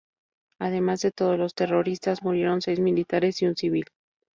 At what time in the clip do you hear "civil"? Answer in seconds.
3.55-3.85